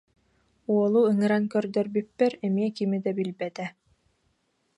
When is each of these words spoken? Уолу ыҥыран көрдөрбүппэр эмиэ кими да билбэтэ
Уолу 0.73 1.01
ыҥыран 1.11 1.43
көрдөрбүппэр 1.53 2.33
эмиэ 2.45 2.69
кими 2.77 2.97
да 3.05 3.11
билбэтэ 3.17 3.65